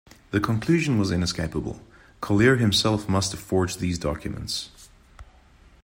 The 0.31 0.39
conclusion 0.39 0.97
was 0.97 1.11
inescapable-Collier 1.11 2.55
himself 2.55 3.07
must 3.07 3.33
have 3.33 3.39
forged 3.39 3.77
these 3.79 3.99
documents. 3.99 4.71